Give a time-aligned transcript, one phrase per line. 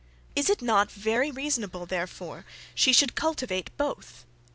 [0.35, 4.25] Is it not very reasonable, therefore, she should cultivate both?"